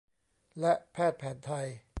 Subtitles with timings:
[0.59, 1.67] และแพทย์แผนไทย